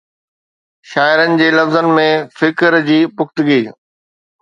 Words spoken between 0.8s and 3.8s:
شاعرن جي لفظن ۾ فڪر جي پختگي